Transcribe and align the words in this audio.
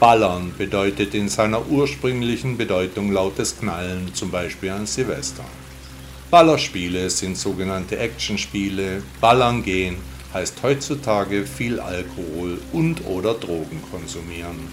Ballern 0.00 0.52
bedeutet 0.56 1.12
in 1.14 1.28
seiner 1.28 1.66
ursprünglichen 1.66 2.56
Bedeutung 2.56 3.10
lautes 3.10 3.58
Knallen, 3.58 4.14
zum 4.14 4.30
Beispiel 4.30 4.70
an 4.70 4.86
Silvester. 4.86 5.44
Ballerspiele 6.30 7.10
sind 7.10 7.36
sogenannte 7.36 7.98
Actionspiele. 7.98 9.02
Ballern 9.20 9.64
gehen 9.64 9.96
heißt 10.32 10.62
heutzutage 10.62 11.44
viel 11.46 11.80
Alkohol 11.80 12.60
und 12.72 13.04
oder 13.06 13.34
Drogen 13.34 13.82
konsumieren. 13.90 14.68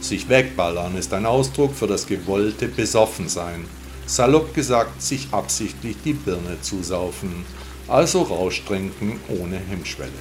Sich 0.00 0.28
wegballern 0.28 0.96
ist 0.96 1.12
ein 1.12 1.26
Ausdruck 1.26 1.74
für 1.74 1.88
das 1.88 2.06
gewollte 2.06 2.68
Besoffensein. 2.68 3.64
Salopp 4.06 4.54
gesagt, 4.54 5.02
sich 5.02 5.26
absichtlich 5.32 5.96
die 6.04 6.12
Birne 6.12 6.60
zusaufen, 6.60 7.44
also 7.88 8.22
Rausch 8.22 8.62
trinken 8.64 9.18
ohne 9.28 9.58
Hemmschwelle. 9.58 10.12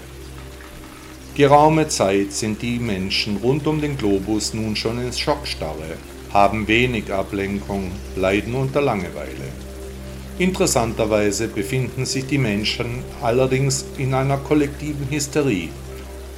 Geraume 1.33 1.87
Zeit 1.87 2.33
sind 2.33 2.61
die 2.61 2.77
Menschen 2.77 3.37
rund 3.37 3.65
um 3.65 3.79
den 3.79 3.97
Globus 3.97 4.53
nun 4.53 4.75
schon 4.75 5.01
in 5.01 5.13
Schockstarre, 5.13 5.95
haben 6.33 6.67
wenig 6.67 7.11
Ablenkung, 7.11 7.89
leiden 8.17 8.53
unter 8.53 8.81
Langeweile. 8.81 9.47
Interessanterweise 10.39 11.47
befinden 11.47 12.05
sich 12.05 12.25
die 12.25 12.37
Menschen 12.37 13.05
allerdings 13.21 13.85
in 13.97 14.13
einer 14.13 14.39
kollektiven 14.39 15.09
Hysterie, 15.09 15.69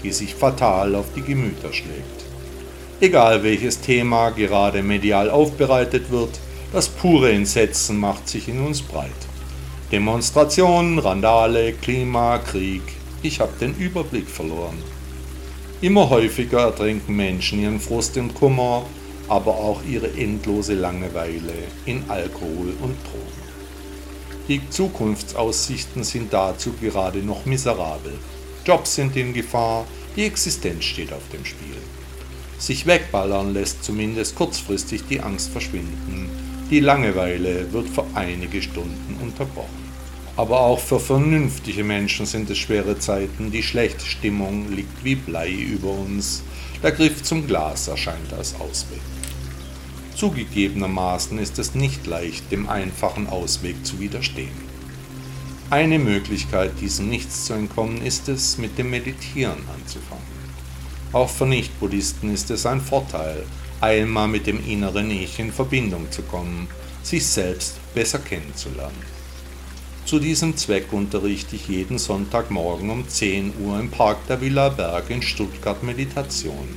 die 0.03 0.11
sich 0.11 0.35
fatal 0.35 0.93
auf 0.93 1.07
die 1.15 1.23
Gemüter 1.23 1.73
schlägt. 1.73 2.25
Egal 2.99 3.41
welches 3.43 3.81
Thema 3.81 4.29
gerade 4.29 4.83
medial 4.83 5.31
aufbereitet 5.31 6.11
wird, 6.11 6.39
das 6.71 6.87
pure 6.87 7.31
Entsetzen 7.31 7.97
macht 7.97 8.29
sich 8.29 8.47
in 8.47 8.63
uns 8.63 8.83
breit. 8.83 9.09
Demonstrationen, 9.91 10.99
Randale, 10.99 11.73
Klima, 11.73 12.37
Krieg, 12.37 12.83
ich 13.23 13.39
habe 13.39 13.53
den 13.59 13.75
Überblick 13.75 14.27
verloren. 14.27 14.77
Immer 15.81 16.09
häufiger 16.09 16.59
ertränken 16.59 17.15
Menschen 17.15 17.61
ihren 17.61 17.79
Frust 17.79 18.17
und 18.17 18.33
Kummer, 18.33 18.85
aber 19.27 19.55
auch 19.55 19.81
ihre 19.89 20.11
endlose 20.13 20.73
Langeweile 20.73 21.53
in 21.85 22.03
Alkohol 22.09 22.73
und 22.81 22.95
Drogen. 23.03 23.43
Die 24.49 24.61
Zukunftsaussichten 24.69 26.03
sind 26.03 26.33
dazu 26.33 26.73
gerade 26.73 27.19
noch 27.19 27.45
miserabel. 27.45 28.13
Jobs 28.65 28.95
sind 28.95 29.15
in 29.15 29.33
Gefahr, 29.33 29.85
die 30.15 30.25
Existenz 30.25 30.83
steht 30.83 31.13
auf 31.13 31.23
dem 31.31 31.45
Spiel. 31.45 31.77
Sich 32.59 32.85
wegballern 32.85 33.53
lässt 33.53 33.83
zumindest 33.83 34.35
kurzfristig 34.35 35.03
die 35.09 35.21
Angst 35.21 35.49
verschwinden. 35.51 36.29
Die 36.69 36.81
Langeweile 36.81 37.71
wird 37.71 37.87
für 37.89 38.05
einige 38.13 38.61
Stunden 38.61 39.17
unterbrochen. 39.21 39.82
Aber 40.35 40.61
auch 40.61 40.79
für 40.79 40.99
vernünftige 40.99 41.83
Menschen 41.83 42.25
sind 42.25 42.49
es 42.49 42.57
schwere 42.57 42.97
Zeiten. 42.97 43.51
Die 43.51 43.61
schlechte 43.61 44.05
Stimmung 44.05 44.71
liegt 44.71 45.03
wie 45.03 45.15
Blei 45.15 45.51
über 45.51 45.91
uns. 45.91 46.41
Der 46.81 46.91
Griff 46.91 47.21
zum 47.21 47.45
Glas 47.45 47.87
erscheint 47.87 48.33
als 48.33 48.55
Ausweg. 48.55 49.01
Zugegebenermaßen 50.15 51.37
ist 51.37 51.59
es 51.59 51.75
nicht 51.75 52.07
leicht, 52.07 52.51
dem 52.51 52.67
einfachen 52.67 53.27
Ausweg 53.27 53.85
zu 53.85 53.99
widerstehen. 53.99 54.73
Eine 55.69 55.99
Möglichkeit, 55.99 56.71
diesem 56.81 57.09
Nichts 57.09 57.45
zu 57.45 57.53
entkommen, 57.53 58.01
ist 58.03 58.27
es, 58.27 58.57
mit 58.57 58.77
dem 58.77 58.89
Meditieren 58.89 59.57
anzufangen. 59.75 60.23
Auch 61.13 61.29
für 61.29 61.45
Nicht-Buddhisten 61.45 62.33
ist 62.33 62.49
es 62.51 62.65
ein 62.65 62.81
Vorteil, 62.81 63.43
einmal 63.81 64.27
mit 64.27 64.47
dem 64.47 64.65
inneren 64.67 65.11
Ich 65.11 65.39
in 65.39 65.51
Verbindung 65.51 66.11
zu 66.11 66.23
kommen, 66.23 66.67
sich 67.03 67.25
selbst 67.25 67.75
besser 67.93 68.19
kennenzulernen. 68.19 69.22
Zu 70.05 70.19
diesem 70.19 70.57
Zweck 70.57 70.91
unterrichte 70.91 71.55
ich 71.55 71.69
jeden 71.69 71.97
Sonntagmorgen 71.97 72.89
um 72.89 73.07
10 73.07 73.53
Uhr 73.63 73.79
im 73.79 73.89
Park 73.89 74.17
der 74.27 74.41
Villa 74.41 74.67
Berg 74.67 75.09
in 75.09 75.21
Stuttgart 75.21 75.81
Meditation, 75.81 76.67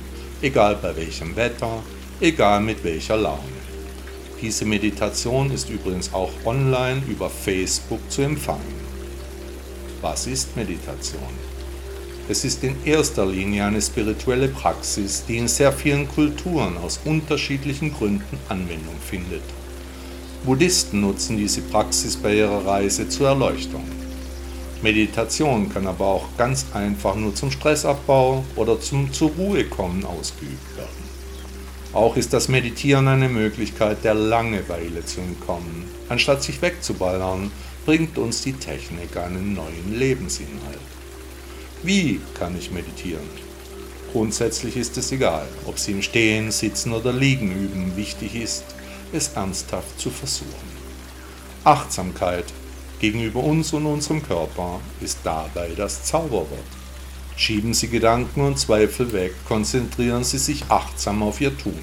egal 0.41 0.77
bei 0.81 0.95
welchem 0.95 1.35
Wetter, 1.35 1.83
egal 2.21 2.61
mit 2.61 2.85
welcher 2.85 3.17
Laune. 3.17 3.41
Diese 4.41 4.63
Meditation 4.63 5.51
ist 5.51 5.69
übrigens 5.69 6.13
auch 6.13 6.31
online 6.45 7.01
über 7.09 7.29
Facebook 7.29 7.99
zu 8.09 8.21
empfangen. 8.21 8.87
Was 10.01 10.25
ist 10.25 10.55
Meditation? 10.55 11.33
Es 12.29 12.45
ist 12.45 12.63
in 12.63 12.77
erster 12.85 13.25
Linie 13.25 13.65
eine 13.65 13.81
spirituelle 13.81 14.47
Praxis, 14.47 15.25
die 15.27 15.37
in 15.37 15.49
sehr 15.49 15.73
vielen 15.73 16.07
Kulturen 16.07 16.77
aus 16.77 17.01
unterschiedlichen 17.03 17.93
Gründen 17.93 18.39
Anwendung 18.47 18.95
findet. 19.05 19.43
Buddhisten 20.47 21.01
nutzen 21.01 21.35
diese 21.35 21.59
Praxis 21.59 22.15
bei 22.15 22.35
ihrer 22.35 22.65
Reise 22.65 23.09
zur 23.09 23.27
Erleuchtung. 23.27 23.83
Meditation 24.81 25.67
kann 25.67 25.85
aber 25.85 26.05
auch 26.05 26.37
ganz 26.37 26.67
einfach 26.73 27.15
nur 27.15 27.35
zum 27.35 27.51
Stressabbau 27.51 28.45
oder 28.55 28.79
zum 28.79 29.11
zur 29.11 29.31
Ruhe 29.31 29.65
kommen 29.65 30.05
ausgeübt 30.05 30.77
werden. 30.77 31.03
Auch 31.91 32.15
ist 32.15 32.31
das 32.31 32.47
Meditieren 32.47 33.09
eine 33.09 33.27
Möglichkeit, 33.27 34.05
der 34.05 34.13
Langeweile 34.13 35.03
zu 35.03 35.19
entkommen. 35.19 35.83
Anstatt 36.07 36.41
sich 36.43 36.61
wegzuballern, 36.61 37.51
bringt 37.85 38.17
uns 38.17 38.41
die 38.43 38.53
Technik 38.53 39.17
einen 39.17 39.53
neuen 39.53 39.99
Lebensinhalt. 39.99 40.79
Wie 41.83 42.21
kann 42.39 42.57
ich 42.57 42.71
meditieren? 42.71 43.27
Grundsätzlich 44.13 44.77
ist 44.77 44.97
es 44.97 45.11
egal, 45.11 45.45
ob 45.65 45.77
Sie 45.77 45.91
im 45.91 46.01
Stehen, 46.01 46.51
Sitzen 46.51 46.93
oder 46.93 47.11
Liegen 47.11 47.51
üben. 47.51 47.97
Wichtig 47.97 48.33
ist, 48.33 48.63
es 49.13 49.29
ernsthaft 49.29 49.99
zu 49.99 50.09
versuchen. 50.09 50.77
Achtsamkeit 51.63 52.45
gegenüber 52.99 53.43
uns 53.43 53.73
und 53.73 53.85
unserem 53.85 54.23
Körper 54.23 54.79
ist 55.01 55.19
dabei 55.23 55.71
das 55.75 56.03
Zauberwort. 56.03 56.49
Schieben 57.35 57.73
Sie 57.73 57.87
Gedanken 57.87 58.41
und 58.41 58.57
Zweifel 58.57 59.13
weg, 59.13 59.33
konzentrieren 59.47 60.23
Sie 60.23 60.39
sich 60.39 60.63
achtsam 60.69 61.21
auf 61.21 61.39
Ihr 61.39 61.55
Tun. 61.55 61.79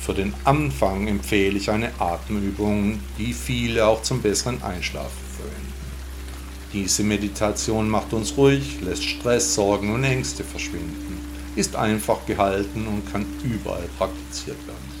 Für 0.00 0.14
den 0.14 0.32
Anfang 0.44 1.08
empfehle 1.08 1.58
ich 1.58 1.70
eine 1.70 1.90
Atemübung, 1.98 3.00
die 3.18 3.32
viele 3.32 3.86
auch 3.86 4.02
zum 4.02 4.22
besseren 4.22 4.62
Einschlafen 4.62 5.10
verwenden. 5.36 5.72
Diese 6.72 7.02
Meditation 7.02 7.88
macht 7.90 8.12
uns 8.12 8.36
ruhig, 8.36 8.80
lässt 8.82 9.04
Stress, 9.04 9.54
Sorgen 9.54 9.92
und 9.92 10.04
Ängste 10.04 10.44
verschwinden, 10.44 11.20
ist 11.56 11.74
einfach 11.76 12.24
gehalten 12.24 12.86
und 12.86 13.10
kann 13.12 13.26
überall 13.42 13.88
praktiziert 13.98 14.58
werden. 14.66 14.95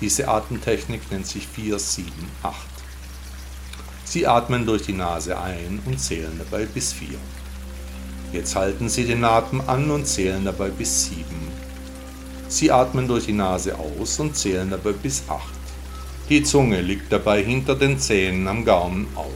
Diese 0.00 0.28
Atemtechnik 0.28 1.10
nennt 1.10 1.26
sich 1.26 1.46
4-7-8. 1.56 2.04
Sie 4.04 4.26
atmen 4.26 4.64
durch 4.64 4.82
die 4.82 4.94
Nase 4.94 5.38
ein 5.38 5.80
und 5.84 6.00
zählen 6.00 6.32
dabei 6.38 6.64
bis 6.64 6.94
4. 6.94 7.08
Jetzt 8.32 8.56
halten 8.56 8.88
Sie 8.88 9.04
den 9.04 9.24
Atem 9.24 9.60
an 9.66 9.90
und 9.90 10.06
zählen 10.06 10.44
dabei 10.44 10.70
bis 10.70 11.04
7. 11.06 11.24
Sie 12.48 12.72
atmen 12.72 13.06
durch 13.06 13.26
die 13.26 13.32
Nase 13.32 13.78
aus 13.78 14.18
und 14.18 14.36
zählen 14.36 14.70
dabei 14.70 14.92
bis 14.92 15.22
8. 15.28 15.42
Die 16.30 16.42
Zunge 16.42 16.80
liegt 16.80 17.12
dabei 17.12 17.42
hinter 17.42 17.74
den 17.74 17.98
Zähnen 17.98 18.48
am 18.48 18.64
Gaumen 18.64 19.06
auf. 19.14 19.26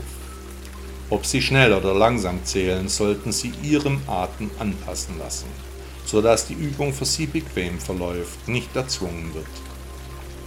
Ob 1.10 1.26
Sie 1.26 1.42
schnell 1.42 1.72
oder 1.74 1.92
langsam 1.92 2.42
zählen, 2.44 2.88
sollten 2.88 3.32
Sie 3.32 3.52
Ihrem 3.62 4.00
Atem 4.06 4.50
anpassen 4.58 5.18
lassen, 5.18 5.48
sodass 6.06 6.46
die 6.46 6.54
Übung 6.54 6.94
für 6.94 7.04
Sie 7.04 7.26
bequem 7.26 7.78
verläuft, 7.78 8.48
nicht 8.48 8.74
erzwungen 8.74 9.34
wird. 9.34 9.73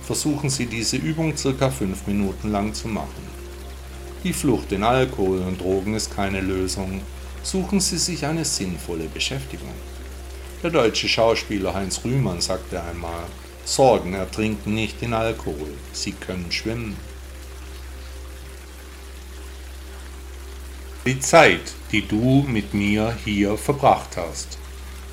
Versuchen 0.07 0.49
Sie 0.49 0.67
diese 0.67 0.95
Übung 0.95 1.35
circa 1.35 1.69
5 1.69 2.07
Minuten 2.07 2.49
lang 2.49 2.73
zu 2.73 2.87
machen. 2.87 3.27
Die 4.23 4.31
Flucht 4.31 4.71
in 4.71 4.83
Alkohol 4.83 5.39
und 5.39 5.59
Drogen 5.59 5.95
ist 5.95 6.15
keine 6.15 6.39
Lösung. 6.39 7.01
Suchen 7.43 7.81
Sie 7.81 7.97
sich 7.97 8.25
eine 8.25 8.45
sinnvolle 8.45 9.09
Beschäftigung. 9.13 9.73
Der 10.63 10.69
deutsche 10.69 11.09
Schauspieler 11.09 11.73
Heinz 11.73 12.05
Rühmann 12.05 12.39
sagte 12.39 12.81
einmal, 12.81 13.25
Sorgen 13.65 14.13
ertrinken 14.13 14.73
nicht 14.75 15.03
in 15.03 15.13
Alkohol, 15.13 15.73
sie 15.91 16.13
können 16.13 16.53
schwimmen. 16.53 16.95
Die 21.05 21.19
Zeit, 21.19 21.73
die 21.91 22.07
du 22.07 22.45
mit 22.47 22.73
mir 22.73 23.13
hier 23.25 23.57
verbracht 23.57 24.15
hast. 24.15 24.57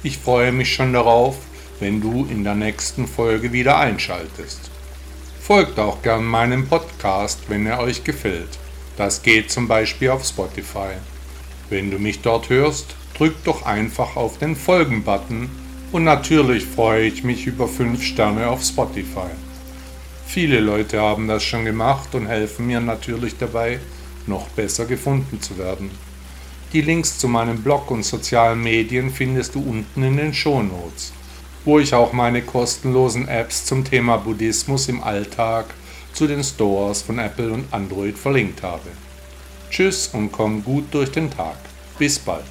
Ich 0.05 0.19
freue 0.19 0.53
mich 0.53 0.73
schon 0.73 0.93
darauf, 0.93 1.37
wenn 1.81 2.01
du 2.01 2.27
in 2.27 2.45
der 2.45 2.55
nächsten 2.55 3.09
Folge 3.09 3.51
wieder 3.53 3.77
einschaltest. 3.77 4.71
Folgt 5.47 5.79
auch 5.79 6.01
gern 6.01 6.25
meinem 6.25 6.67
Podcast, 6.69 7.39
wenn 7.49 7.67
er 7.67 7.79
euch 7.81 8.03
gefällt. 8.03 8.49
Das 8.97 9.23
geht 9.23 9.51
zum 9.51 9.69
Beispiel 9.69 10.09
auf 10.09 10.25
Spotify. 10.25 10.93
Wenn 11.69 11.91
du 11.91 11.99
mich 11.99 12.23
dort 12.23 12.49
hörst, 12.49 12.97
drück 13.13 13.35
doch 13.45 13.67
einfach 13.67 14.17
auf 14.17 14.39
den 14.39 14.57
Folgen-Button 14.57 15.51
und 15.93 16.03
natürlich 16.03 16.65
freue 16.65 17.05
ich 17.05 17.25
mich 17.25 17.47
über 17.47 17.69
5 17.69 18.03
Sterne 18.03 18.49
auf 18.49 18.65
Spotify. 18.65 19.29
Viele 20.27 20.61
Leute 20.61 21.03
haben 21.03 21.29
das 21.29 21.45
schon 21.45 21.67
gemacht 21.67 22.15
und 22.15 22.27
helfen 22.27 22.67
mir 22.67 22.81
natürlich 22.81 23.37
dabei, 23.37 23.81
noch 24.27 24.49
besser 24.49 24.87
gefunden 24.87 25.43
zu 25.43 25.59
werden. 25.59 25.91
Die 26.73 26.81
Links 26.81 27.19
zu 27.19 27.29
meinem 27.29 27.63
Blog 27.63 27.91
und 27.91 28.03
sozialen 28.03 28.63
Medien 28.63 29.11
findest 29.11 29.57
du 29.57 29.61
unten 29.61 30.05
in 30.05 30.17
den 30.17 30.33
Shownotes, 30.33 31.13
wo 31.65 31.79
ich 31.79 31.95
auch 31.95 32.13
meine 32.13 32.43
kostenlosen 32.43 33.29
Apps 33.29 33.65
zum 33.65 33.85
Thema 33.85 34.19
Buddhismus 34.19 34.89
im 34.89 35.03
Alltag 35.03 35.67
zu 36.13 36.27
den 36.27 36.45
Stores 36.45 37.03
von 37.03 37.19
Apple 37.19 37.53
und 37.53 37.73
Android 37.73 38.19
verlinkt 38.19 38.63
habe. 38.63 38.91
Tschüss 39.71 40.09
und 40.13 40.31
komm 40.31 40.63
gut 40.63 40.93
durch 40.93 41.11
den 41.11 41.31
Tag. 41.31 41.57
Bis 41.99 42.19
bald. 42.19 42.45